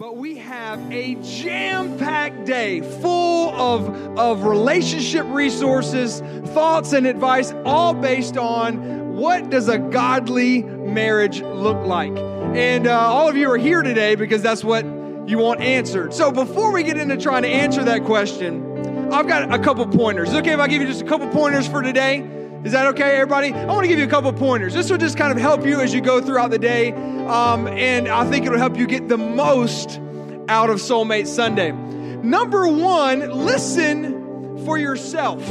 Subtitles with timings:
[0.00, 3.86] but we have a jam packed day full of,
[4.18, 6.20] of relationship resources,
[6.54, 12.16] thoughts, and advice, all based on what does a godly marriage look like.
[12.16, 14.86] And uh, all of you are here today because that's what
[15.28, 16.14] you want answered.
[16.14, 20.32] So before we get into trying to answer that question, I've got a couple pointers.
[20.32, 22.39] Okay if I give you just a couple pointers for today?
[22.62, 23.54] Is that okay, everybody?
[23.54, 24.74] I want to give you a couple pointers.
[24.74, 26.92] This will just kind of help you as you go throughout the day.
[26.92, 29.98] Um, and I think it'll help you get the most
[30.46, 31.72] out of Soulmate Sunday.
[31.72, 35.42] Number one, listen for yourself.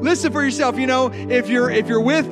[0.00, 0.76] Listen for yourself.
[0.80, 2.26] You know, if you're if you're with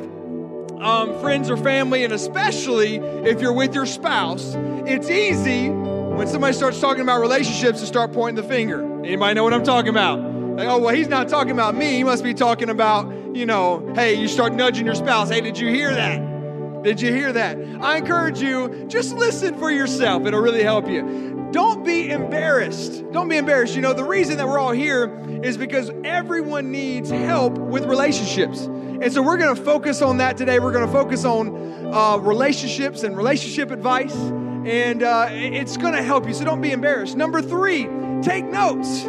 [0.80, 6.52] um, friends or family, and especially if you're with your spouse, it's easy when somebody
[6.52, 8.82] starts talking about relationships to start pointing the finger.
[9.04, 10.18] Anybody know what I'm talking about?
[10.18, 11.92] Like, oh, well, he's not talking about me.
[11.92, 15.28] He must be talking about you know, hey, you start nudging your spouse.
[15.28, 16.82] Hey, did you hear that?
[16.82, 17.58] Did you hear that?
[17.80, 20.24] I encourage you, just listen for yourself.
[20.24, 21.48] It'll really help you.
[21.52, 23.04] Don't be embarrassed.
[23.12, 23.74] Don't be embarrassed.
[23.74, 28.62] You know, the reason that we're all here is because everyone needs help with relationships.
[28.62, 30.58] And so we're going to focus on that today.
[30.58, 34.14] We're going to focus on uh, relationships and relationship advice.
[34.14, 36.34] And uh, it's going to help you.
[36.34, 37.16] So don't be embarrassed.
[37.16, 37.88] Number three,
[38.22, 39.02] take notes.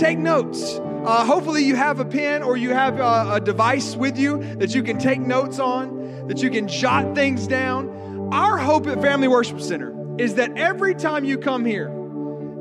[0.00, 0.80] Take notes.
[1.04, 4.74] Uh, hopefully, you have a pen or you have a, a device with you that
[4.74, 8.28] you can take notes on, that you can jot things down.
[8.32, 11.90] Our hope at Family Worship Center is that every time you come here,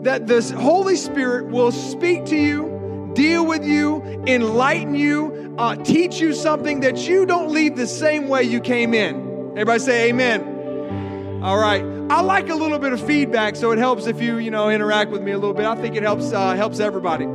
[0.03, 6.19] that the Holy Spirit will speak to you, deal with you, enlighten you, uh, teach
[6.19, 9.51] you something that you don't leave the same way you came in.
[9.51, 11.41] Everybody say amen.
[11.43, 11.83] All right.
[12.09, 15.11] I like a little bit of feedback, so it helps if you, you know, interact
[15.11, 15.65] with me a little bit.
[15.65, 17.25] I think it helps uh, helps everybody.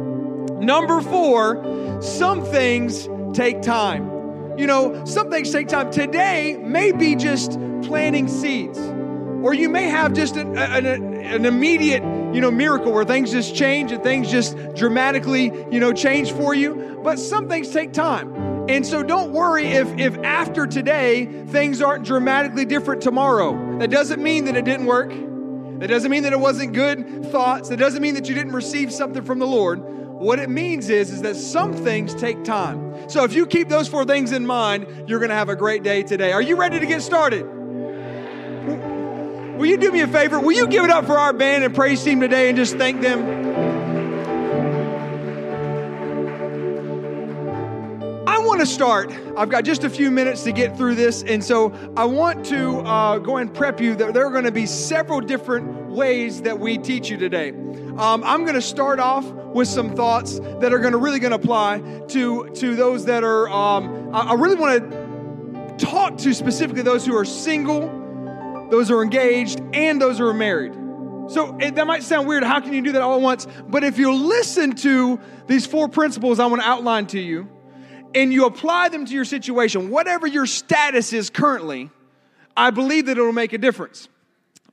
[0.65, 4.11] Number four, some things take time.
[4.57, 5.91] You know, some things take time.
[5.91, 12.03] Today may be just planting seeds, or you may have just an, an, an immediate,
[12.33, 16.55] you know, miracle where things just change and things just dramatically, you know, change for
[16.55, 17.01] you.
[17.03, 18.33] But some things take time.
[18.71, 23.79] And so don't worry if, if after today things aren't dramatically different tomorrow.
[23.79, 25.11] That doesn't mean that it didn't work.
[25.81, 27.69] That doesn't mean that it wasn't good thoughts.
[27.69, 29.83] That doesn't mean that you didn't receive something from the Lord.
[30.25, 33.11] What it means is, is that some things take time.
[33.11, 35.83] So if you keep those four things in mind, you're going to have a great
[35.83, 36.33] day today.
[36.33, 37.45] Are you ready to get started?
[39.59, 40.41] Will you do me a favor?
[40.41, 43.03] Will you give it up for our band and praise team today and just thank
[43.03, 43.23] them?
[48.27, 49.13] I want to start.
[49.37, 52.79] I've got just a few minutes to get through this, and so I want to
[52.79, 56.59] uh, go and prep you that there are going to be several different ways that
[56.59, 57.53] we teach you today.
[57.99, 61.31] Um, I'm going to start off with some thoughts that are going to really going
[61.31, 61.79] to apply
[62.09, 63.49] to to those that are.
[63.49, 67.83] Um, I, I really want to talk to specifically those who are single,
[68.71, 70.73] those who are engaged, and those who are married.
[71.29, 72.43] So it, that might sound weird.
[72.43, 73.47] How can you do that all at once?
[73.69, 77.49] But if you listen to these four principles I want to outline to you,
[78.13, 81.91] and you apply them to your situation, whatever your status is currently,
[82.57, 84.09] I believe that it'll make a difference.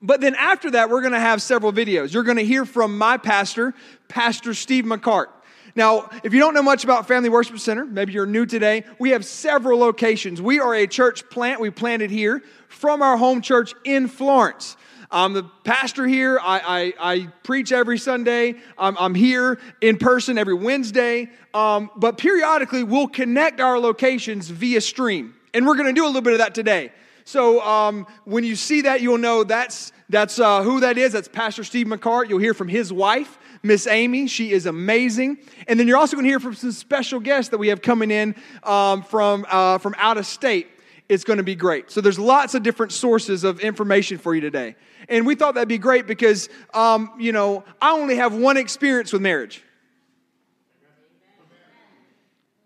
[0.01, 2.13] But then after that, we're going to have several videos.
[2.13, 3.73] You're going to hear from my pastor,
[4.07, 5.27] Pastor Steve McCart.
[5.75, 9.11] Now, if you don't know much about Family Worship Center, maybe you're new today, we
[9.11, 10.41] have several locations.
[10.41, 14.75] We are a church plant we planted here from our home church in Florence.
[15.11, 16.39] I'm the pastor here.
[16.41, 18.55] I, I, I preach every Sunday.
[18.77, 21.29] I'm, I'm, here in person every Wednesday.
[21.53, 25.35] Um, but periodically, we'll connect our locations via stream.
[25.53, 26.93] And we're going to do a little bit of that today.
[27.25, 31.13] So um, when you see that, you'll know that's, that's uh, who that is.
[31.13, 32.29] That's Pastor Steve McCart.
[32.29, 34.27] You'll hear from his wife, Miss Amy.
[34.27, 35.37] She is amazing.
[35.67, 38.11] And then you're also going to hear from some special guests that we have coming
[38.11, 40.67] in um, from, uh, from out of state.
[41.07, 41.91] It's going to be great.
[41.91, 44.75] So there's lots of different sources of information for you today.
[45.09, 49.11] And we thought that'd be great because, um, you know, I only have one experience
[49.11, 49.61] with marriage.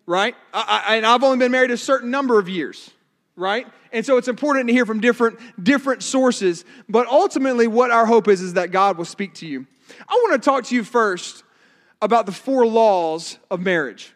[0.05, 0.35] Right?
[0.53, 2.91] I, I, and I've only been married a certain number of years
[3.35, 3.67] right?
[3.91, 8.27] And so it's important to hear from different different sources, but ultimately what our hope
[8.27, 9.65] is is that God will speak to you.
[10.07, 11.43] I want to talk to you first
[12.01, 14.13] about the four laws of marriage.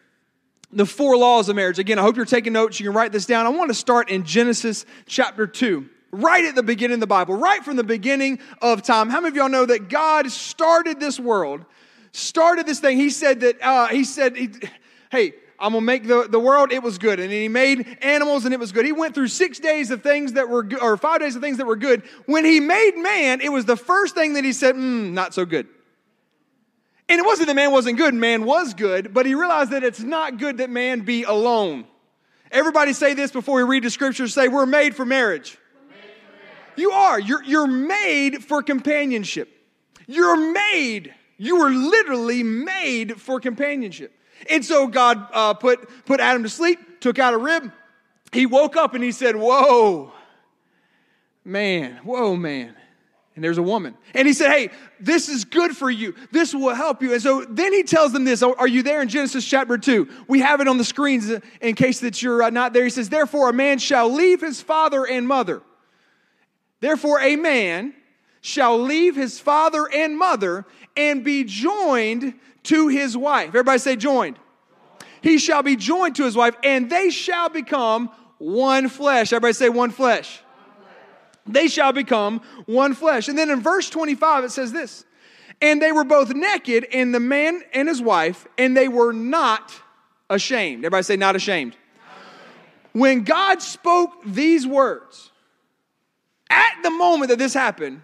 [0.71, 1.79] The four laws of marriage.
[1.79, 2.79] Again, I hope you're taking notes.
[2.79, 3.45] You can write this down.
[3.45, 7.35] I want to start in Genesis chapter 2 right at the beginning of the Bible,
[7.35, 9.09] right from the beginning of time.
[9.09, 11.65] How many of y'all know that God started this world,
[12.11, 12.97] started this thing?
[12.97, 14.49] He said that, uh, He said, he,
[15.11, 17.19] hey, I'm gonna make the, the world, it was good.
[17.19, 18.85] And he made animals and it was good.
[18.85, 21.57] He went through six days of things that were good, or five days of things
[21.57, 22.03] that were good.
[22.25, 25.45] When he made man, it was the first thing that he said, mm, not so
[25.45, 25.67] good.
[27.09, 29.99] And it wasn't that man wasn't good, man was good, but he realized that it's
[29.99, 31.85] not good that man be alone.
[32.51, 35.57] Everybody say this before we read the scriptures say, We're made for marriage.
[35.89, 36.77] Made for marriage.
[36.77, 37.19] You are.
[37.19, 39.49] You're, you're made for companionship.
[40.07, 41.13] You're made.
[41.37, 44.13] You were literally made for companionship.
[44.49, 47.71] And so God uh, put, put Adam to sleep, took out a rib.
[48.31, 50.11] He woke up and he said, Whoa,
[51.43, 52.75] man, whoa, man.
[53.35, 53.95] And there's a woman.
[54.13, 54.69] And he said, Hey,
[54.99, 56.13] this is good for you.
[56.31, 57.13] This will help you.
[57.13, 58.43] And so then he tells them this.
[58.43, 60.25] Are you there in Genesis chapter 2?
[60.27, 61.31] We have it on the screens
[61.61, 62.83] in case that you're uh, not there.
[62.83, 65.61] He says, Therefore, a man shall leave his father and mother.
[66.81, 67.93] Therefore, a man
[68.41, 70.65] shall leave his father and mother
[70.95, 72.33] and be joined
[72.63, 73.49] to his wife.
[73.49, 74.37] Everybody say, joined.
[75.21, 79.33] He shall be joined to his wife, and they shall become one flesh.
[79.33, 80.41] Everybody say, one flesh
[81.53, 83.27] they shall become one flesh.
[83.27, 85.05] And then in verse 25, it says this
[85.61, 89.73] And they were both naked, and the man and his wife, and they were not
[90.29, 90.85] ashamed.
[90.85, 91.75] Everybody say, not ashamed.
[92.93, 95.31] When God spoke these words,
[96.49, 98.01] at the moment that this happened,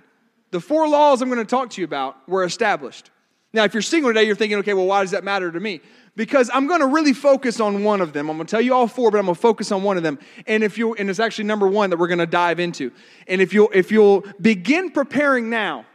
[0.56, 3.12] the four laws I'm going to talk to you about were established.
[3.54, 5.81] Now, if you're single today, you're thinking, okay, well, why does that matter to me?
[6.16, 8.30] because I'm going to really focus on one of them.
[8.30, 10.04] I'm going to tell you all four, but I'm going to focus on one of
[10.04, 10.18] them.
[10.48, 12.92] And if you and it's actually number 1 that we're going to dive into.
[13.28, 15.86] And if you'll if you'll begin preparing now,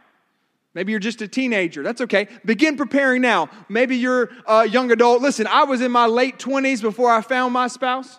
[0.73, 1.83] Maybe you're just a teenager.
[1.83, 2.29] That's okay.
[2.45, 3.49] Begin preparing now.
[3.67, 5.21] Maybe you're a young adult.
[5.21, 8.17] Listen, I was in my late 20s before I found my spouse.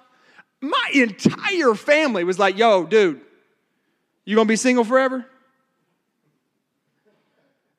[0.61, 3.23] My entire family was like, yo, dude,
[4.27, 5.25] you gonna be single forever?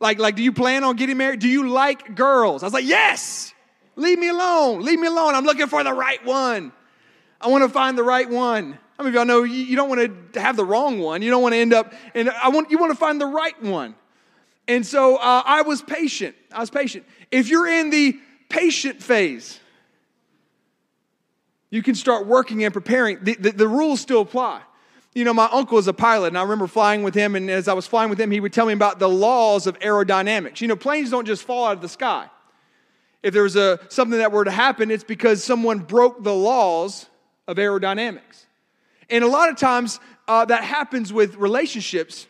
[0.04, 1.40] Like, like, do you plan on getting married?
[1.40, 2.62] Do you like girls?
[2.62, 3.54] I was like, yes.
[3.96, 4.82] Leave me alone.
[4.82, 5.34] Leave me alone.
[5.34, 6.74] I'm looking for the right one.
[7.40, 8.74] I want to find the right one.
[8.98, 11.22] How many of y'all know you don't want to have the wrong one?
[11.22, 13.60] You don't want to end up, and I want you want to find the right
[13.64, 13.96] one.
[14.68, 16.36] And so uh, I was patient.
[16.52, 17.06] I was patient.
[17.32, 18.20] If you're in the
[18.50, 19.58] patient phase,
[21.70, 23.24] you can start working and preparing.
[23.24, 24.64] The, the, the, rules still apply.
[25.14, 27.68] You know, my uncle is a pilot, and I remember flying with him, and as
[27.68, 30.60] I was flying with him, he would tell me about the laws of aerodynamics.
[30.62, 32.30] You know, planes don't just fall out of the sky
[33.24, 37.08] if there was a, something that were to happen, it's because someone broke the laws
[37.48, 38.46] of aerodynamics.
[39.10, 42.28] And a lot of times uh, that happens with relationships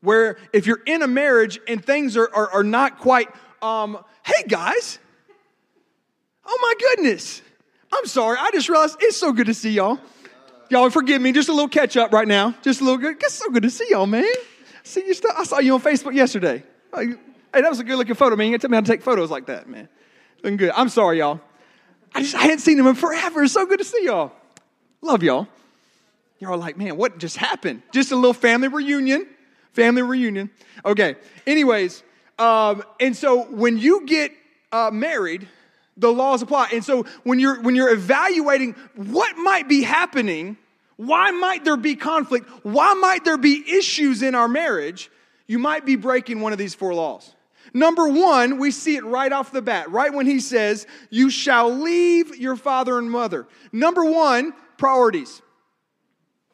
[0.00, 3.28] where if you're in a marriage and things are, are, are not quite,
[3.60, 4.98] um, hey guys,
[6.46, 7.42] oh my goodness,
[7.92, 9.98] I'm sorry, I just realized it's so good to see y'all.
[10.70, 12.54] Y'all forgive me, just a little catch up right now.
[12.62, 13.16] Just a little good.
[13.20, 14.24] It's so good to see y'all, man.
[14.84, 15.34] See you stuff.
[15.36, 16.62] I saw you on Facebook yesterday.
[16.94, 17.16] Hey,
[17.52, 18.52] that was a good looking photo, man.
[18.52, 19.88] You tell me how to take photos like that, man.
[20.44, 20.70] Looking good.
[20.70, 21.40] I'm sorry, y'all.
[22.14, 23.42] I just I hadn't seen him in forever.
[23.42, 24.30] It's so good to see y'all.
[25.02, 25.48] Love y'all.
[26.38, 27.82] Y'all like, man, what just happened?
[27.92, 29.26] Just a little family reunion.
[29.72, 30.50] Family reunion.
[30.84, 31.16] Okay.
[31.48, 32.04] Anyways,
[32.38, 34.32] um, and so when you get
[34.70, 35.48] uh, married,
[36.00, 36.70] the laws apply.
[36.72, 40.56] And so when you're when you're evaluating what might be happening,
[40.96, 42.48] why might there be conflict?
[42.62, 45.10] Why might there be issues in our marriage?
[45.46, 47.34] You might be breaking one of these four laws.
[47.72, 51.70] Number one, we see it right off the bat, right when he says, You shall
[51.70, 53.46] leave your father and mother.
[53.72, 55.40] Number one, priorities.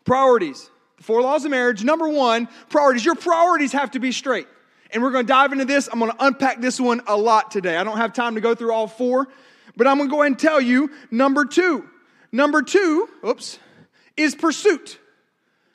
[0.05, 0.71] Priorities.
[0.99, 1.85] The four laws of marriage.
[1.85, 3.05] Number one, priorities.
[3.05, 4.47] Your priorities have to be straight.
[4.97, 5.91] And we're going to dive into this.
[5.93, 7.77] I'm going to unpack this one a lot today.
[7.77, 9.29] I don't have time to go through all four,
[9.77, 11.87] but I'm going to go ahead and tell you number two.
[12.33, 13.59] Number two, oops,
[14.17, 14.99] is pursuit.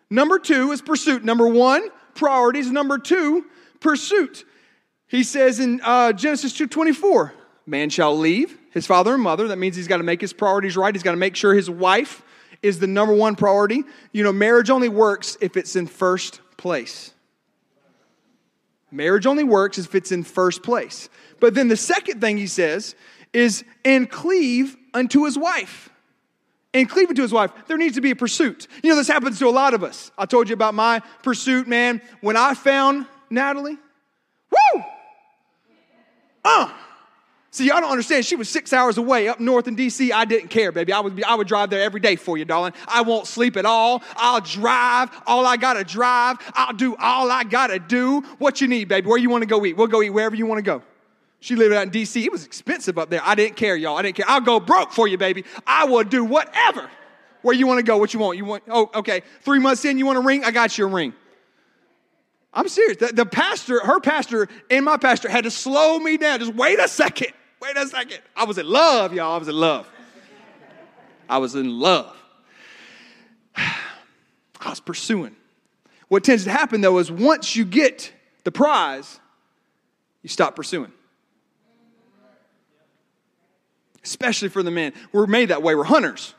[0.09, 1.23] Number two is pursuit.
[1.23, 2.71] Number one, priorities.
[2.71, 3.45] Number two,
[3.79, 4.43] pursuit.
[5.05, 7.31] He says in uh, Genesis 2.24,
[7.67, 9.49] man shall leave his father and mother.
[9.49, 10.95] That means he's got to make his priorities right.
[10.95, 12.23] He's got to make sure his wife
[12.63, 13.83] is the number one priority.
[14.13, 17.13] You know, marriage only works if it's in first place.
[18.91, 21.09] Marriage only works if it's in first place.
[21.39, 22.95] But then the second thing he says
[23.33, 25.89] is, and cleave unto his wife.
[26.73, 27.51] And cleave unto his wife.
[27.67, 28.67] There needs to be a pursuit.
[28.83, 30.11] You know, this happens to a lot of us.
[30.17, 32.01] I told you about my pursuit, man.
[32.21, 33.77] When I found Natalie,
[34.51, 34.83] woo!
[36.43, 36.71] Uh.
[37.53, 38.25] See, y'all don't understand.
[38.25, 40.13] She was six hours away up north in D.C.
[40.13, 40.93] I didn't care, baby.
[40.93, 42.71] I would, be, I would drive there every day for you, darling.
[42.87, 44.01] I won't sleep at all.
[44.15, 46.37] I'll drive all I got to drive.
[46.53, 48.21] I'll do all I got to do.
[48.37, 49.09] What you need, baby?
[49.09, 49.75] Where you want to go eat?
[49.75, 50.81] We'll go eat wherever you want to go.
[51.41, 52.23] She lived out in D.C.
[52.23, 53.19] It was expensive up there.
[53.21, 53.97] I didn't care, y'all.
[53.97, 54.29] I didn't care.
[54.29, 55.43] I'll go broke for you, baby.
[55.67, 56.89] I will do whatever.
[57.41, 57.97] Where you want to go?
[57.97, 58.37] What you want?
[58.37, 58.63] You want?
[58.69, 59.23] Oh, okay.
[59.41, 60.45] Three months in, you want a ring?
[60.45, 61.13] I got you a ring.
[62.53, 62.97] I'm serious.
[62.97, 66.39] The, the, pastor, her pastor, and my pastor had to slow me down.
[66.39, 67.33] Just wait a second.
[67.61, 68.19] Wait a second.
[68.35, 69.33] I was in love, y'all.
[69.33, 69.87] I was in love.
[71.29, 72.15] I was in love.
[73.55, 75.35] I was pursuing.
[76.07, 78.11] What tends to happen though is once you get
[78.43, 79.19] the prize,
[80.23, 80.91] you stop pursuing.
[84.03, 84.93] Especially for the men.
[85.11, 85.75] We're made that way.
[85.75, 86.33] We're hunters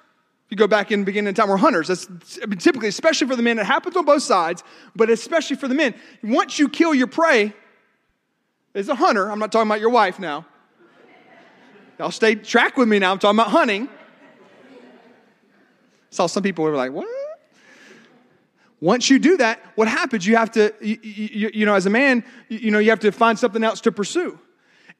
[0.46, 1.86] If you go back in the beginning of time, we're hunters.
[1.86, 2.08] That's
[2.58, 4.64] typically, especially for the men, it happens on both sides,
[4.96, 5.94] but especially for the men.
[6.24, 7.54] Once you kill your prey,
[8.74, 9.30] as a hunter.
[9.30, 10.46] I'm not talking about your wife now.
[11.98, 13.12] Y'all stay track with me now.
[13.12, 13.88] I'm talking about hunting.
[16.10, 17.08] Saw some people were like, what?
[18.80, 20.26] Once you do that, what happens?
[20.26, 23.12] You have to, you, you, you, know, as a man, you know, you have to
[23.12, 24.38] find something else to pursue.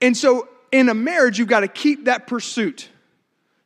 [0.00, 2.88] And so in a marriage, you've got to keep that pursuit.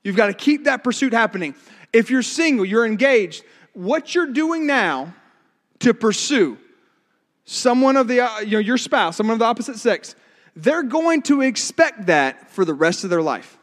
[0.02, 1.54] You've got to keep that pursuit happening.
[1.92, 5.14] If you're single, you're engaged, what you're doing now
[5.80, 6.56] to pursue
[7.44, 10.16] someone of the, uh, you know, your spouse, someone of the opposite sex,
[10.56, 13.58] they're going to expect that for the rest of their life.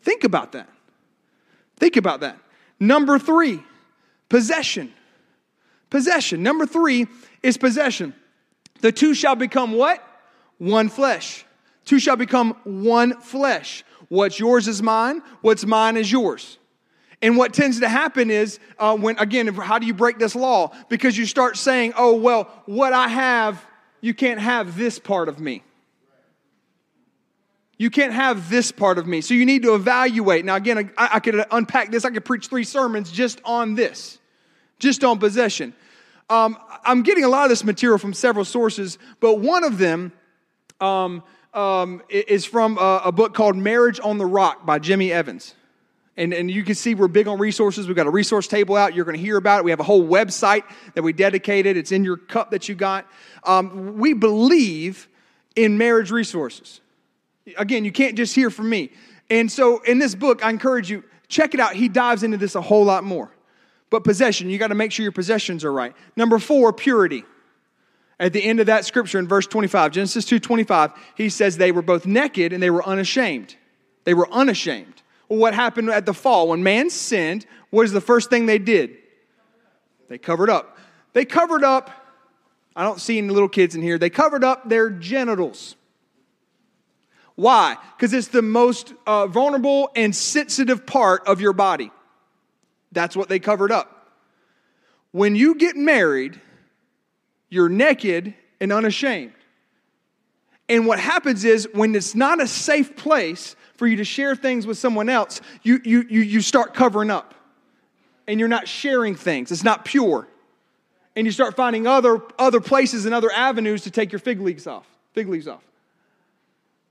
[0.00, 0.68] Think about that.
[1.76, 2.36] Think about that.
[2.80, 3.62] Number three,
[4.28, 4.92] possession.
[5.88, 6.42] Possession.
[6.42, 7.06] Number three
[7.42, 8.12] is possession.
[8.80, 10.04] The two shall become what?
[10.58, 11.44] One flesh.
[11.84, 13.84] Two shall become one flesh.
[14.08, 16.58] What's yours is mine, what's mine is yours.
[17.20, 20.72] And what tends to happen is, uh, when again, how do you break this law?
[20.88, 23.64] Because you start saying, oh, well, what I have,
[24.02, 25.62] you can't have this part of me.
[27.78, 29.22] You can't have this part of me.
[29.22, 30.44] So you need to evaluate.
[30.44, 32.04] Now, again, I, I could unpack this.
[32.04, 34.18] I could preach three sermons just on this,
[34.78, 35.72] just on possession.
[36.28, 40.12] Um, I'm getting a lot of this material from several sources, but one of them
[40.80, 41.22] um,
[41.54, 45.54] um, is from a, a book called Marriage on the Rock by Jimmy Evans.
[46.16, 47.86] And, and you can see we're big on resources.
[47.86, 48.94] We've got a resource table out.
[48.94, 49.64] You're going to hear about it.
[49.64, 50.64] We have a whole website
[50.94, 51.76] that we dedicated.
[51.76, 53.06] It's in your cup that you got.
[53.44, 55.08] Um, we believe
[55.56, 56.80] in marriage resources.
[57.56, 58.90] Again, you can't just hear from me.
[59.30, 61.74] And so in this book, I encourage you, check it out.
[61.74, 63.30] He dives into this a whole lot more.
[63.88, 65.94] But possession, you got to make sure your possessions are right.
[66.16, 67.24] Number four, purity.
[68.20, 71.72] At the end of that scripture in verse 25, Genesis 2 25, he says they
[71.72, 73.56] were both naked and they were unashamed.
[74.04, 75.01] They were unashamed.
[75.38, 76.48] What happened at the fall?
[76.48, 78.96] When man sinned, what is the first thing they did?
[80.08, 80.76] They covered up.
[81.14, 81.90] They covered up,
[82.76, 85.76] I don't see any little kids in here, they covered up their genitals.
[87.34, 87.76] Why?
[87.96, 91.90] Because it's the most uh, vulnerable and sensitive part of your body.
[92.92, 94.12] That's what they covered up.
[95.12, 96.40] When you get married,
[97.48, 99.32] you're naked and unashamed.
[100.68, 104.64] And what happens is when it's not a safe place for you to share things
[104.64, 107.34] with someone else, you, you, you, you start covering up.
[108.28, 109.50] And you're not sharing things.
[109.50, 110.28] It's not pure.
[111.16, 114.68] And you start finding other, other places and other avenues to take your fig leaves
[114.68, 114.86] off.
[115.14, 115.64] Fig leaves off.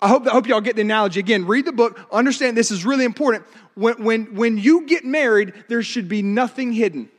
[0.02, 1.22] I hope, I hope y'all get the analogy.
[1.22, 1.98] Again, read the book.
[2.12, 3.46] Understand this is really important.
[3.76, 7.10] When, when, when you get married, there should be nothing hidden.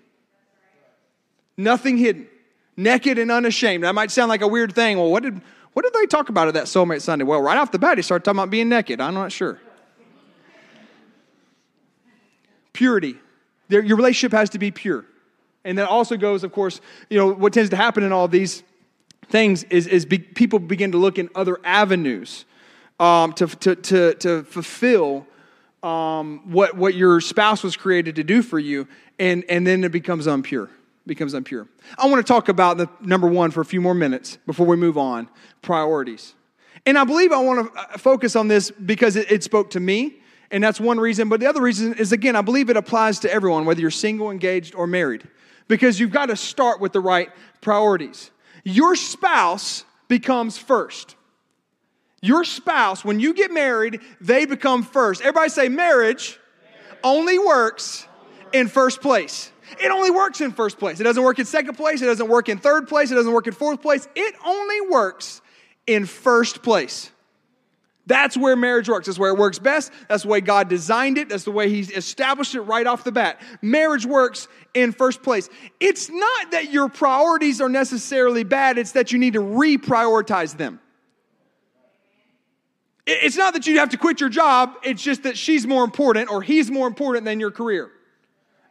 [1.57, 2.29] Nothing hidden.
[2.77, 3.85] Naked and unashamed.
[3.85, 4.99] That might sound like a weird thing.
[4.99, 5.41] Well, what did,
[5.73, 7.25] what did they talk about at that Soulmate Sunday?
[7.25, 9.01] Well, right off the bat, he started talking about being naked.
[9.01, 9.61] I'm not sure.
[12.73, 13.17] Purity.
[13.69, 15.07] Your relationship has to be pure.
[15.65, 18.63] And that also goes, of course, you know, what tends to happen in all these
[19.29, 22.45] things is, is be, people begin to look in other avenues
[23.01, 25.27] um, to, to, to, to fulfill
[25.83, 28.87] um, what, what your spouse was created to do for you,
[29.19, 30.69] and, and then it becomes impure
[31.07, 31.69] becomes impure.
[31.99, 34.77] I want to talk about the number one for a few more minutes before we
[34.77, 35.29] move on
[35.61, 36.35] priorities.
[36.87, 39.81] And I believe I want to uh, focus on this because it, it spoke to
[39.81, 41.29] me, and that's one reason.
[41.29, 44.31] But the other reason is, again, I believe it applies to everyone, whether you're single,
[44.31, 45.23] engaged, or married,
[45.69, 47.31] because you've got to start with the right
[47.61, 48.31] priorities.
[48.65, 51.15] Your spouse becomes first.
[52.21, 55.21] Your spouse, when you get married, they become first.
[55.21, 57.01] Everybody say, marriage, marriage.
[57.03, 58.07] only works
[58.53, 59.52] in first place.
[59.81, 61.01] It only works in first place.
[61.01, 62.03] It doesn't work in second place.
[62.03, 63.11] It doesn't work in third place.
[63.11, 64.09] It doesn't work in fourth place.
[64.15, 65.41] It only works
[65.87, 67.11] in first place.
[68.07, 69.07] That's where marriage works.
[69.07, 69.93] That's where it works best.
[70.09, 71.29] That's the way God designed it.
[71.29, 73.41] That's the way He established it right off the bat.
[73.61, 75.49] Marriage works in first place.
[75.79, 80.81] It's not that your priorities are necessarily bad, it's that you need to reprioritize them.
[83.07, 86.31] It's not that you have to quit your job, it's just that she's more important
[86.31, 87.91] or he's more important than your career.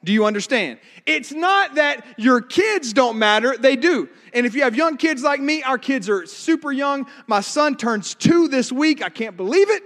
[0.03, 0.79] Do you understand?
[1.05, 4.09] It's not that your kids don't matter, they do.
[4.33, 7.05] And if you have young kids like me, our kids are super young.
[7.27, 9.03] My son turns two this week.
[9.03, 9.83] I can't believe it.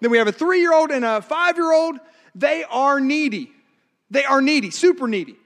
[0.00, 1.96] Then we have a three year old and a five year old.
[2.34, 3.52] They are needy.
[4.10, 5.36] They are needy, super needy.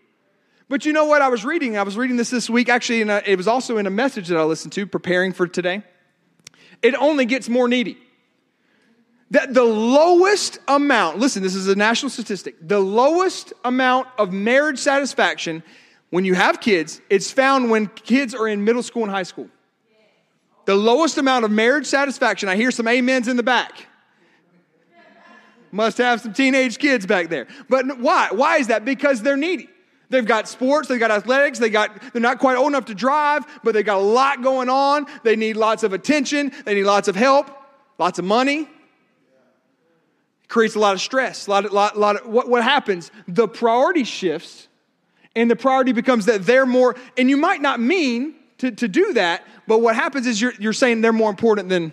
[0.68, 1.20] But you know what?
[1.20, 2.68] I was reading, I was reading this this week.
[2.68, 5.82] Actually, a, it was also in a message that I listened to preparing for today.
[6.82, 7.98] It only gets more needy
[9.30, 14.78] that the lowest amount, listen, this is a national statistic, the lowest amount of marriage
[14.78, 15.62] satisfaction
[16.10, 19.48] when you have kids, it's found when kids are in middle school and high school.
[20.64, 23.88] The lowest amount of marriage satisfaction, I hear some amens in the back.
[25.72, 27.48] Must have some teenage kids back there.
[27.68, 28.28] But why?
[28.30, 28.84] Why is that?
[28.84, 29.68] Because they're needy.
[30.08, 33.44] They've got sports, they've got athletics, they got they're not quite old enough to drive,
[33.64, 35.06] but they've got a lot going on.
[35.24, 37.50] They need lots of attention, they need lots of help,
[37.98, 38.68] lots of money.
[40.48, 41.46] Creates a lot of stress.
[41.46, 43.10] A lot, lot, lot of, what, what happens?
[43.26, 44.68] The priority shifts,
[45.34, 49.14] and the priority becomes that they're more, and you might not mean to, to do
[49.14, 51.92] that, but what happens is you're, you're saying they're more important than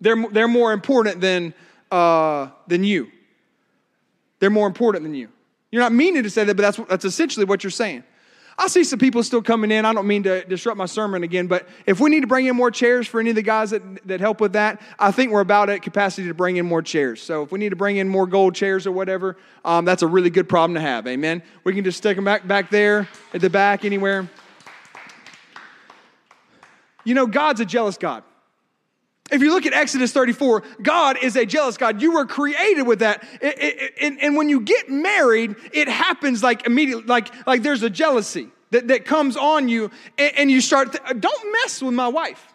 [0.00, 1.54] they're, they're more important than
[1.90, 3.10] uh, than you.
[4.38, 5.28] They're more important than you.
[5.70, 8.02] You're not meaning to say that, but that's, that's essentially what you're saying.
[8.62, 9.84] I see some people still coming in.
[9.84, 12.54] I don't mean to disrupt my sermon again, but if we need to bring in
[12.54, 15.40] more chairs for any of the guys that, that help with that, I think we're
[15.40, 17.20] about at capacity to bring in more chairs.
[17.20, 20.06] So if we need to bring in more gold chairs or whatever, um, that's a
[20.06, 21.08] really good problem to have.
[21.08, 21.42] Amen.
[21.64, 24.30] We can just stick them back, back there at the back, anywhere.
[27.02, 28.22] You know, God's a jealous God.
[29.32, 32.02] If you look at Exodus 34, God is a jealous God.
[32.02, 33.24] You were created with that.
[33.40, 37.82] It, it, it, and when you get married, it happens like immediately, like, like there's
[37.82, 41.94] a jealousy that, that comes on you, and, and you start, th- don't mess with
[41.94, 42.46] my wife.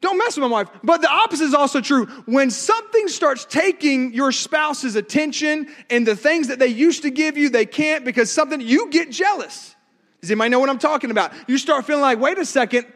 [0.00, 0.68] Don't mess with my wife.
[0.82, 2.06] But the opposite is also true.
[2.26, 7.38] When something starts taking your spouse's attention and the things that they used to give
[7.38, 9.76] you, they can't because something, you get jealous.
[10.20, 11.32] Does anybody know what I'm talking about?
[11.48, 12.86] You start feeling like, wait a second,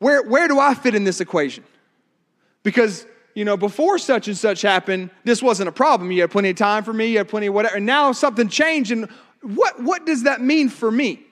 [0.00, 1.62] where, where do I fit in this equation?
[2.62, 6.10] Because, you know, before such and such happened, this wasn't a problem.
[6.10, 7.76] You had plenty of time for me, you had plenty of whatever.
[7.76, 8.90] And now something changed.
[8.90, 9.08] And
[9.42, 11.22] what, what does that mean for me?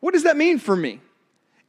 [0.00, 1.00] What does that mean for me?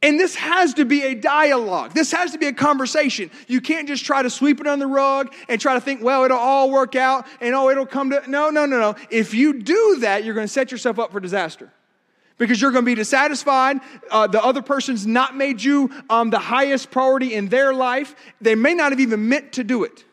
[0.01, 1.93] And this has to be a dialogue.
[1.93, 3.31] This has to be a conversation.
[3.47, 6.25] You can't just try to sweep it on the rug and try to think, well,
[6.25, 8.29] it'll all work out and oh, it'll come to.
[8.29, 8.95] No, no, no, no.
[9.09, 11.71] If you do that, you're going to set yourself up for disaster
[12.37, 13.77] because you're going to be dissatisfied.
[14.09, 18.15] Uh, the other person's not made you um, the highest priority in their life.
[18.41, 20.03] They may not have even meant to do it.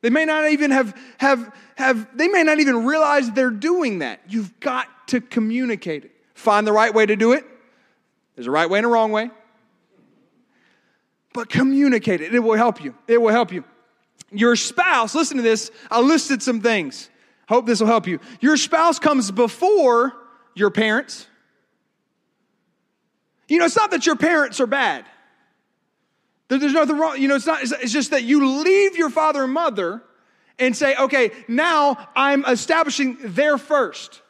[0.00, 4.20] They may not even have, have, have they may not even realize they're doing that.
[4.28, 6.10] You've got to communicate it.
[6.34, 7.44] Find the right way to do it.
[8.34, 9.30] There's a right way and a wrong way.
[11.32, 12.34] But communicate it.
[12.34, 12.94] It will help you.
[13.06, 13.64] It will help you.
[14.32, 15.70] Your spouse, listen to this.
[15.90, 17.08] I listed some things.
[17.48, 18.18] Hope this will help you.
[18.40, 20.14] Your spouse comes before
[20.54, 21.26] your parents.
[23.48, 25.04] You know, it's not that your parents are bad.
[26.48, 27.20] There's nothing wrong.
[27.20, 30.02] You know, it's not, it's just that you leave your father and mother
[30.58, 34.20] and say, okay, now I'm establishing there first.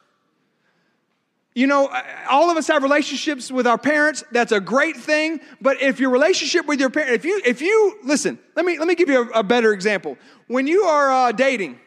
[1.55, 1.93] You know,
[2.29, 4.23] all of us have relationships with our parents.
[4.31, 5.39] That's a great thing.
[5.61, 8.87] But if your relationship with your parent, if you, if you, listen, let me, let
[8.87, 10.17] me give you a, a better example.
[10.47, 11.79] When you are uh, dating,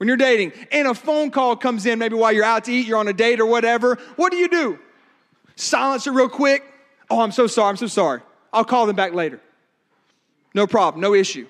[0.00, 2.86] when you're dating and a phone call comes in, maybe while you're out to eat,
[2.86, 4.78] you're on a date or whatever, what do you do?
[5.56, 6.64] Silence it real quick.
[7.10, 7.68] Oh, I'm so sorry.
[7.68, 8.22] I'm so sorry.
[8.50, 9.42] I'll call them back later.
[10.54, 11.02] No problem.
[11.02, 11.46] No issue.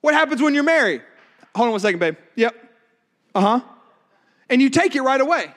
[0.00, 1.02] What happens when you're married?
[1.56, 2.16] Hold on one second, babe.
[2.36, 2.54] Yep.
[3.34, 3.60] Uh huh.
[4.48, 5.52] And you take it right away,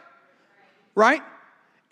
[0.95, 1.21] right?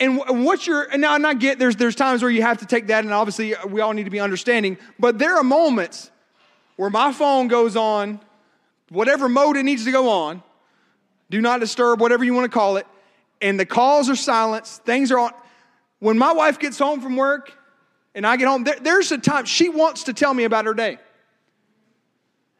[0.00, 2.66] And what's your, and now, and I get there's, there's times where you have to
[2.66, 6.10] take that, and obviously we all need to be understanding, but there are moments
[6.74, 8.18] where my phone goes on
[8.90, 10.42] whatever mode it needs to go on,
[11.30, 12.86] do not disturb, whatever you want to call it,
[13.40, 15.32] and the calls are silenced, things are on.
[15.98, 17.52] When my wife gets home from work
[18.14, 20.74] and I get home, there, there's a time she wants to tell me about her
[20.74, 20.98] day.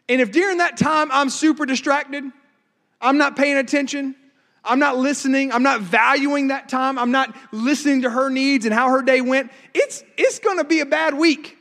[0.08, 2.24] And if during that time I'm super distracted,
[3.00, 4.14] I'm not paying attention,
[4.64, 8.74] I'm not listening, I'm not valuing that time, I'm not listening to her needs and
[8.74, 11.58] how her day went, it's, it's gonna be a bad week.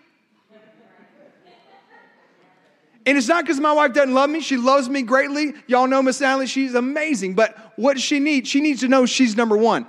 [3.06, 4.40] And it's not because my wife doesn't love me.
[4.40, 5.54] She loves me greatly.
[5.68, 7.34] Y'all know Miss Natalie, she's amazing.
[7.36, 8.48] But what does she need?
[8.48, 9.88] She needs to know she's number one.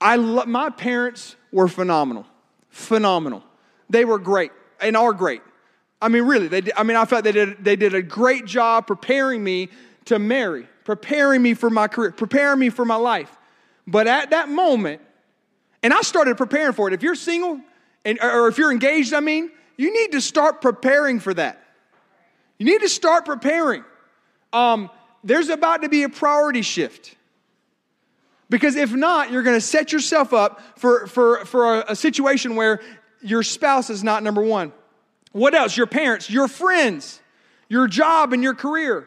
[0.00, 2.26] I lo- my parents were phenomenal.
[2.68, 3.42] Phenomenal.
[3.90, 5.42] They were great and are great.
[6.00, 8.44] I mean, really, they did, I mean, I felt they did, they did a great
[8.44, 9.68] job preparing me
[10.04, 13.36] to marry, preparing me for my career, preparing me for my life.
[13.86, 15.02] But at that moment,
[15.82, 16.94] and I started preparing for it.
[16.94, 17.60] If you're single,
[18.04, 21.62] and, or if you're engaged, I mean, you need to start preparing for that.
[22.58, 23.84] You need to start preparing.
[24.52, 24.90] Um,
[25.24, 27.14] there's about to be a priority shift.
[28.50, 32.56] Because if not, you're going to set yourself up for, for, for a, a situation
[32.56, 32.80] where
[33.22, 34.72] your spouse is not number one.
[35.32, 35.76] What else?
[35.76, 37.20] Your parents, your friends,
[37.68, 39.06] your job and your career,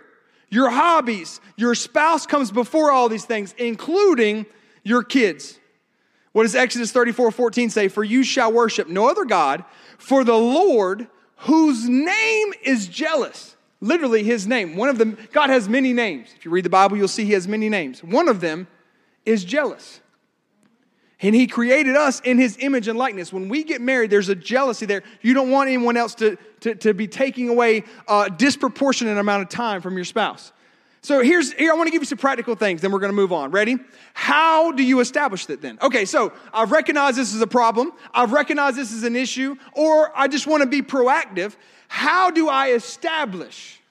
[0.49, 1.41] your hobbies.
[1.57, 4.45] Your spouse comes before all these things, including
[4.83, 5.57] your kids.
[6.33, 7.87] What does Exodus 34 14 say?
[7.87, 9.65] For you shall worship no other God,
[10.01, 13.55] for the Lord, whose name is jealous.
[13.81, 14.75] Literally, his name.
[14.75, 16.29] One of them, God has many names.
[16.35, 18.03] If you read the Bible, you'll see he has many names.
[18.03, 18.67] One of them
[19.25, 20.01] is jealous.
[21.21, 23.31] And he created us in his image and likeness.
[23.31, 25.03] When we get married, there's a jealousy there.
[25.21, 29.49] You don't want anyone else to, to, to be taking away a disproportionate amount of
[29.49, 30.51] time from your spouse.
[31.03, 33.15] So here's here I want to give you some practical things, then we're going to
[33.15, 33.51] move on.
[33.51, 33.77] Ready?
[34.13, 35.79] How do you establish that then?
[35.81, 37.91] Okay, so I've recognized this is a problem.
[38.13, 41.55] I've recognized this is an issue, or I just want to be proactive.
[41.87, 43.81] How do I establish?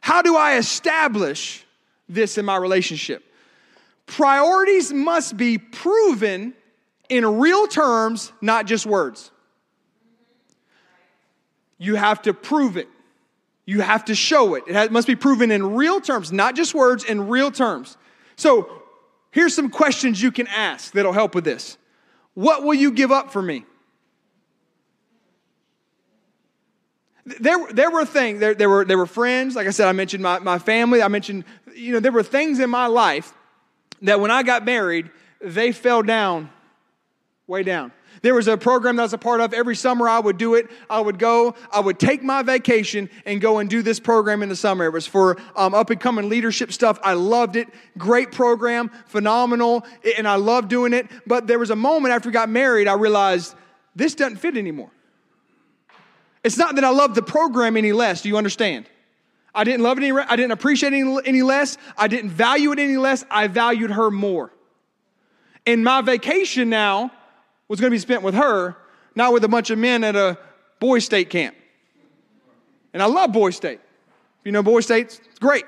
[0.00, 1.66] How do I establish
[2.08, 3.24] this in my relationship?
[4.06, 6.54] Priorities must be proven
[7.08, 9.30] in real terms, not just words.
[11.76, 12.88] You have to prove it.
[13.70, 14.64] You have to show it.
[14.66, 17.96] It must be proven in real terms, not just words, in real terms.
[18.34, 18.68] So
[19.30, 21.78] here's some questions you can ask that'll help with this.
[22.34, 23.64] What will you give up for me?
[27.24, 30.24] There, there were things, there, there, were, there were friends, like I said, I mentioned
[30.24, 33.32] my, my family, I mentioned, you know, there were things in my life
[34.02, 36.50] that when I got married, they fell down,
[37.46, 37.92] way down.
[38.22, 39.54] There was a program that I was a part of.
[39.54, 40.70] Every summer I would do it.
[40.90, 44.50] I would go, I would take my vacation and go and do this program in
[44.50, 44.84] the summer.
[44.84, 46.98] It was for um, up and coming leadership stuff.
[47.02, 47.68] I loved it.
[47.96, 49.86] Great program, phenomenal,
[50.18, 51.06] and I loved doing it.
[51.26, 53.54] But there was a moment after we got married, I realized
[53.96, 54.90] this doesn't fit anymore.
[56.44, 58.22] It's not that I love the program any less.
[58.22, 58.86] Do you understand?
[59.54, 61.76] I didn't love it any, I didn't appreciate it any, any less.
[61.96, 63.24] I didn't value it any less.
[63.30, 64.52] I valued her more.
[65.66, 67.12] And my vacation now
[67.70, 68.76] was going to be spent with her,
[69.14, 70.36] not with a bunch of men at a
[70.80, 71.54] boys' state camp.
[72.92, 73.78] And I love boys' state.
[74.44, 75.64] You know state, it's great.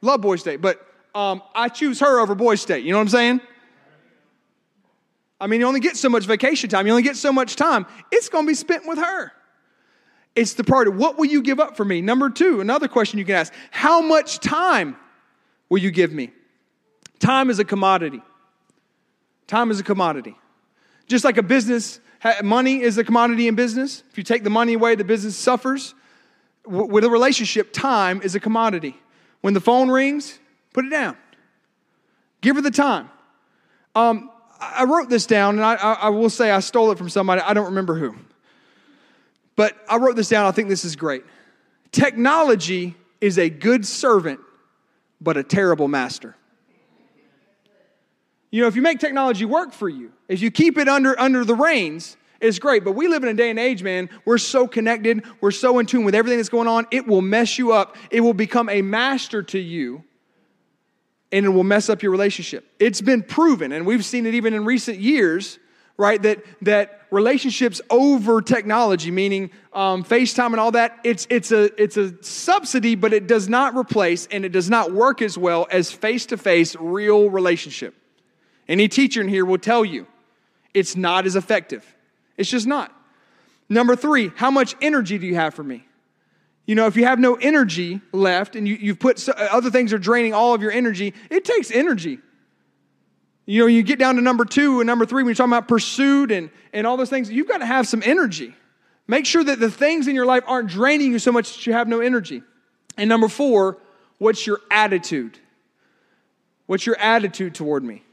[0.00, 0.62] Love boys' state.
[0.62, 0.80] But
[1.14, 2.84] um, I choose her over boys' state.
[2.84, 3.40] You know what I'm saying?
[5.38, 6.86] I mean, you only get so much vacation time.
[6.86, 7.84] You only get so much time.
[8.10, 9.32] It's going to be spent with her.
[10.34, 12.00] It's the part of what will you give up for me?
[12.00, 14.96] Number two, another question you can ask How much time
[15.68, 16.30] will you give me?
[17.18, 18.22] Time is a commodity.
[19.46, 20.34] Time is a commodity.
[21.06, 22.00] Just like a business,
[22.42, 24.02] money is a commodity in business.
[24.10, 25.94] If you take the money away, the business suffers.
[26.64, 28.96] With a relationship, time is a commodity.
[29.40, 30.38] When the phone rings,
[30.72, 31.16] put it down.
[32.40, 33.10] Give her the time.
[33.94, 37.40] Um, I wrote this down, and I, I, will say I stole it from somebody.
[37.40, 38.14] I don't remember who.
[39.56, 40.46] But I wrote this down.
[40.46, 41.24] I think this is great.
[41.90, 44.40] Technology is a good servant,
[45.20, 46.36] but a terrible master.
[48.52, 51.44] You know, if you make technology work for you, if you keep it under, under
[51.44, 52.84] the reins, it's great.
[52.84, 55.86] But we live in a day and age, man, we're so connected, we're so in
[55.86, 57.96] tune with everything that's going on, it will mess you up.
[58.10, 60.04] It will become a master to you,
[61.32, 62.70] and it will mess up your relationship.
[62.78, 65.58] It's been proven, and we've seen it even in recent years
[65.98, 66.22] right?
[66.22, 71.96] That that relationships over technology, meaning um, FaceTime and all that, it's it's a it's
[71.96, 75.92] a subsidy, but it does not replace and it does not work as well as
[75.92, 77.94] face to face real relationship.
[78.68, 80.06] Any teacher in here will tell you
[80.74, 81.84] it's not as effective.
[82.36, 82.92] It's just not.
[83.68, 85.86] Number three, how much energy do you have for me?
[86.66, 89.70] You know, if you have no energy left and you, you've put so, uh, other
[89.70, 92.18] things are draining all of your energy, it takes energy
[93.44, 95.66] you know, you get down to number two and number three when you're talking about
[95.66, 98.54] pursuit and, and all those things, you've got to have some energy.
[99.08, 101.72] Make sure that the things in your life aren't draining you so much that you
[101.72, 102.42] have no energy.
[102.96, 103.78] And number four,
[104.18, 105.38] what's your attitude?
[106.66, 108.04] What's your attitude toward me?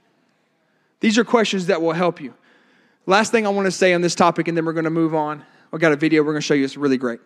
[0.99, 2.33] These are questions that will help you.
[3.05, 5.15] Last thing I want to say on this topic, and then we're going to move
[5.15, 5.43] on.
[5.71, 6.63] I've got a video we're going to show you.
[6.63, 7.19] It's really great.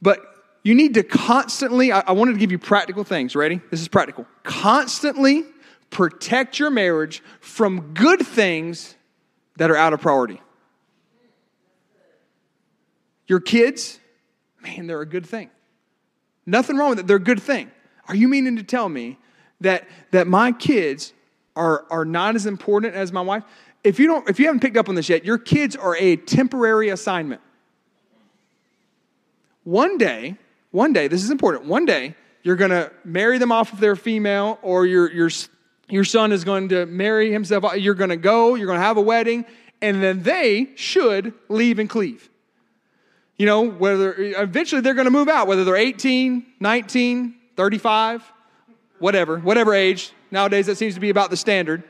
[0.00, 0.20] But
[0.62, 3.34] you need to constantly, I, I wanted to give you practical things.
[3.34, 3.60] Ready?
[3.70, 4.26] This is practical.
[4.42, 5.44] Constantly
[5.90, 8.96] protect your marriage from good things
[9.56, 10.40] that are out of priority.
[13.26, 13.98] Your kids,
[14.62, 15.50] man, they're a good thing.
[16.44, 17.06] Nothing wrong with it.
[17.06, 17.70] They're a good thing.
[18.08, 19.18] Are you meaning to tell me
[19.60, 21.12] that, that my kids
[21.56, 23.42] are, are not as important as my wife?
[23.82, 26.16] If you, don't, if you haven't picked up on this yet, your kids are a
[26.16, 27.40] temporary assignment.
[29.64, 30.36] One day,
[30.70, 33.96] one day, this is important, one day, you're going to marry them off if they're
[33.96, 35.30] female, or you're, you're
[35.88, 37.76] your son is going to marry himself.
[37.76, 39.44] You're going to go, you're going to have a wedding,
[39.80, 42.28] and then they should leave and cleave.
[43.36, 48.32] You know, whether eventually they're going to move out, whether they're 18, 19, 35,
[48.98, 50.12] whatever, whatever age.
[50.30, 51.82] Nowadays, that seems to be about the standard.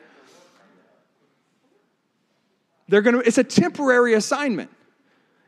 [2.89, 4.71] They're going to, it's a temporary assignment.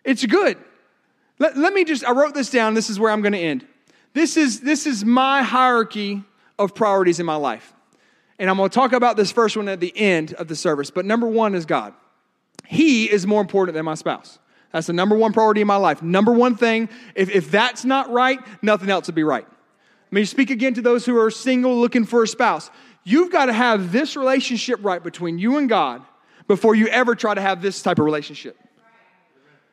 [0.04, 0.58] It's good.
[1.38, 2.74] Let, let me just, I wrote this down.
[2.74, 3.66] This is where I'm going to end.
[4.14, 6.24] This is, this is my hierarchy
[6.58, 7.72] of priorities in my life.
[8.38, 10.90] And I'm going to talk about this first one at the end of the service.
[10.90, 11.94] But number one is God.
[12.66, 14.38] He is more important than my spouse.
[14.72, 16.02] That's the number one priority in my life.
[16.02, 19.46] Number one thing, if, if that's not right, nothing else will be right.
[20.10, 22.70] Let me speak again to those who are single looking for a spouse.
[23.04, 26.02] You've got to have this relationship right between you and God
[26.46, 28.56] before you ever try to have this type of relationship.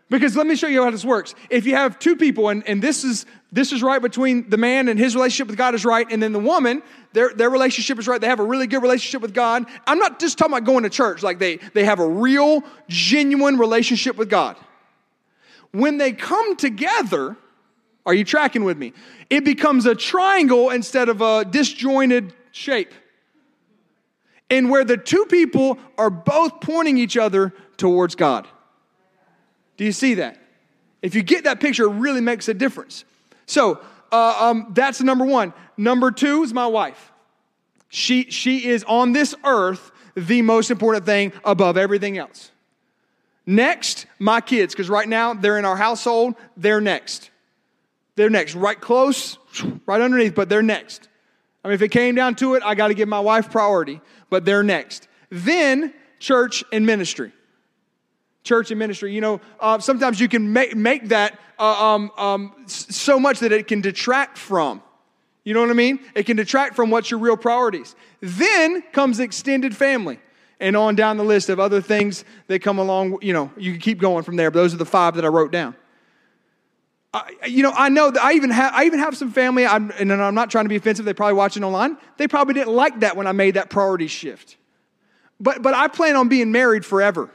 [0.10, 1.34] Because let me show you how this works.
[1.50, 4.90] If you have two people, and, and this is this is right between the man
[4.90, 8.06] and his relationship with God is right, and then the woman, their, their relationship is
[8.08, 8.20] right.
[8.20, 9.66] They have a really good relationship with God.
[9.88, 13.58] I'm not just talking about going to church, like they, they have a real, genuine
[13.58, 14.58] relationship with God.
[15.72, 17.38] When they come together,
[18.06, 18.94] are you tracking with me?
[19.30, 22.94] It becomes a triangle instead of a disjointed shape.
[24.50, 28.48] And where the two people are both pointing each other towards God.
[29.78, 30.38] Do you see that?
[31.02, 33.06] If you get that picture, it really makes a difference.
[33.48, 35.54] So uh, um, that's number one.
[35.78, 37.12] Number two is my wife.
[37.90, 42.52] She, she is on this earth the most important thing above everything else.
[43.46, 47.30] Next, my kids, because right now they're in our household, they're next.
[48.16, 49.38] They're next, right close,
[49.86, 51.10] right underneath, but they're next.
[51.64, 54.02] I mean, if it came down to it, I got to give my wife priority,
[54.30, 55.08] but they're next.
[55.30, 57.34] Then, church and ministry
[58.46, 59.14] church and ministry.
[59.14, 63.52] You know, uh, sometimes you can make, make that uh, um, um, so much that
[63.52, 64.82] it can detract from.
[65.44, 66.00] You know what I mean?
[66.16, 67.96] It can detract from what's your real priorities.
[68.22, 70.20] Then comes extended family
[70.60, 73.20] and on down the list of other things that come along.
[73.22, 75.28] You know, you can keep going from there, but those are the five that I
[75.28, 75.76] wrote down.
[77.48, 80.12] You know, I know that I even have I even have some family, I'm, and
[80.12, 81.06] I'm not trying to be offensive.
[81.06, 81.98] they're probably watching online.
[82.18, 84.58] They probably didn't like that when I made that priority shift.
[85.40, 87.30] But but I plan on being married forever.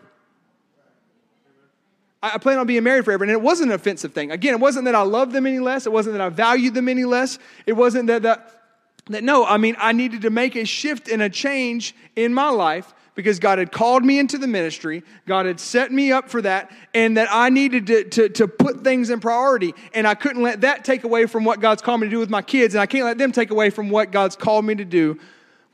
[2.23, 3.25] I plan on being married forever.
[3.25, 4.31] And it wasn't an offensive thing.
[4.31, 5.87] Again, it wasn't that I loved them any less.
[5.87, 7.39] It wasn't that I valued them any less.
[7.65, 8.63] It wasn't that, that,
[9.07, 12.51] that no, I mean, I needed to make a shift and a change in my
[12.51, 15.03] life because God had called me into the ministry.
[15.27, 18.83] God had set me up for that, and that I needed to, to, to put
[18.83, 19.75] things in priority.
[19.95, 22.31] And I couldn't let that take away from what God's called me to do with
[22.31, 24.85] my kids, and I can't let them take away from what God's called me to
[24.85, 25.19] do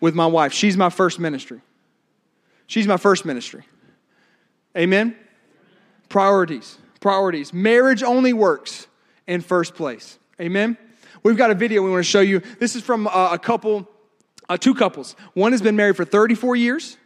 [0.01, 0.53] with my wife.
[0.53, 1.61] She's my first ministry.
[2.67, 3.65] She's my first ministry.
[4.77, 5.17] Amen?
[6.09, 6.79] Priorities.
[7.01, 7.53] Priorities.
[7.53, 8.87] Marriage only works
[9.27, 10.19] in first place.
[10.41, 10.77] Amen?
[11.23, 12.41] We've got a video we want to show you.
[12.61, 13.89] This is from uh, a couple,
[14.49, 15.17] uh, two couples.
[15.35, 16.99] One has been married for 34 years,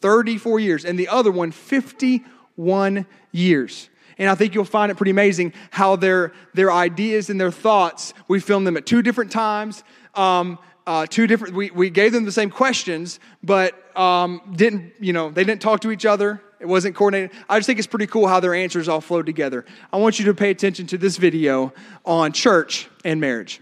[0.00, 3.90] 34 years, and the other one, 51 years.
[4.16, 8.14] And I think you'll find it pretty amazing how their, their ideas and their thoughts,
[8.28, 9.82] we filmed them at two different times.
[10.14, 15.12] Um, uh, two different, we, we gave them the same questions, but um, didn't, you
[15.12, 16.40] know, they didn't talk to each other.
[16.60, 17.36] It wasn't coordinated.
[17.48, 19.64] I just think it's pretty cool how their answers all flowed together.
[19.92, 21.72] I want you to pay attention to this video
[22.04, 23.60] on church and marriage.